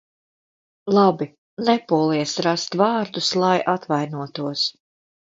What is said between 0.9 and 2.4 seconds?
Labi, nepūlies